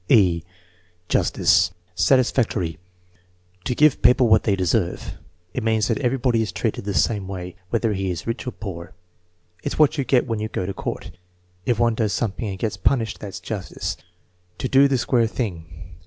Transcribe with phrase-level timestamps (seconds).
[0.09, 0.41] (e)
[1.09, 2.79] Justice Satisfactory.
[3.65, 5.19] "To give people what they deserve."
[5.53, 8.95] "It means that everybody is treated the same way, whether he is rich or poor."
[9.61, 11.11] "It's what you get when you go to court."
[11.67, 13.97] "If one does 284 THE MEASUEEMENT OF INTELLIGENCE something and gets punished, that's justice."
[14.57, 15.93] "To do the square thing."